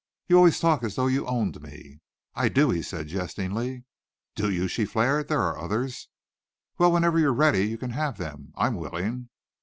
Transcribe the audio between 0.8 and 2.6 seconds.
as though you owned me." "I